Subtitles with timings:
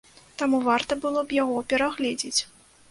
[0.39, 2.39] Таму варта было б яго перагледзець.